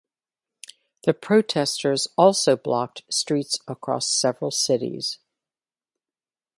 [1.03, 5.19] The protesters also blocked streets across several cities.